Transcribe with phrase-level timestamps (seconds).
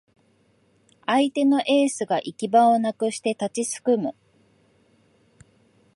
[1.05, 4.15] 相手のエースが行き場をなくして立ちすくむ